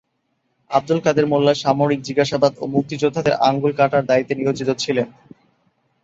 আবদুল 0.71 0.99
কাদের 1.01 1.25
মোল্লা 1.27 1.53
সামরিক 1.55 1.99
জিজ্ঞাসাবাদ 2.03 2.53
ও 2.57 2.73
মুক্তিযোদ্ধাদের 2.75 3.35
আঙুল 3.47 3.71
কাটার 3.73 4.03
দায়িত্বে 4.05 4.33
নিয়োজিত 4.35 4.69
ছিলেন। 4.83 5.07